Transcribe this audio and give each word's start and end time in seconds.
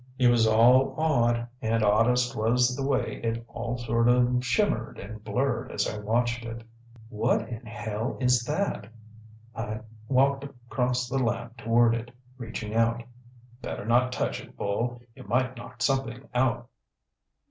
It 0.17 0.29
was 0.29 0.47
all 0.47 0.95
odd, 0.99 1.47
and 1.61 1.83
oddest 1.83 2.35
was 2.35 2.75
the 2.75 2.81
way 2.83 3.19
it 3.23 3.45
all 3.47 3.77
sort 3.77 4.07
of 4.09 4.43
shimmered 4.43 4.97
and 4.97 5.23
blurred 5.23 5.71
as 5.71 5.87
I 5.87 5.99
watched 5.99 6.43
it. 6.43 6.63
"What 7.09 7.47
in 7.47 7.67
hell 7.67 8.17
is 8.19 8.41
that?" 8.45 8.91
I 9.55 9.81
walked 10.07 10.43
across 10.43 11.07
the 11.07 11.19
lab 11.19 11.55
toward 11.55 11.93
it, 11.93 12.09
reaching 12.39 12.73
out. 12.73 13.03
"Better 13.61 13.85
not 13.85 14.11
touch 14.11 14.41
it, 14.41 14.57
Bull. 14.57 15.03
You 15.15 15.21
might 15.25 15.55
knock 15.55 15.83
something 15.83 16.27
out." 16.33 16.67